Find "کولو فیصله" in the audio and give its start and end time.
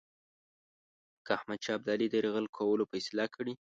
2.57-3.25